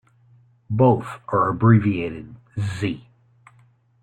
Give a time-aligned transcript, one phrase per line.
[0.67, 3.05] Both are abbreviated Z.